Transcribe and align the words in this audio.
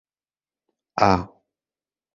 ئا. 0.99 1.11